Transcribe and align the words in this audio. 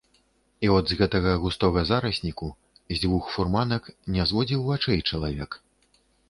І 0.67 0.69
от 0.75 0.85
з 0.93 0.95
гэтага 1.01 1.33
густога 1.43 1.83
зарасніку 1.89 2.49
з 2.95 2.97
дзвюх 3.03 3.29
фурманак 3.35 3.83
не 4.17 4.27
зводзіў 4.33 4.65
вачэй 4.71 4.99
чалавек. 5.09 5.51